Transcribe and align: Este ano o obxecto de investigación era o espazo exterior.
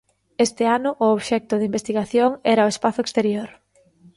Este 0.45 0.63
ano 0.77 0.91
o 1.03 1.05
obxecto 1.15 1.53
de 1.57 1.67
investigación 1.69 2.29
era 2.53 2.65
o 2.67 2.71
espazo 2.73 2.99
exterior. 3.05 3.49